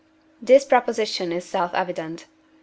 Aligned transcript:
This 0.41 0.65
proposition 0.65 1.31
is 1.31 1.45
self 1.45 1.75
evident. 1.75 2.25